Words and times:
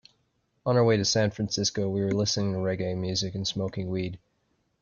On 0.65 0.75
our 0.75 0.83
way 0.83 0.97
to 0.97 1.05
San 1.05 1.29
Francisco, 1.29 1.87
we 1.87 2.01
were 2.01 2.09
listening 2.11 2.53
to 2.53 2.57
reggae 2.57 2.97
music 2.97 3.35
and 3.35 3.47
smoking 3.47 3.91
weed. 3.91 4.17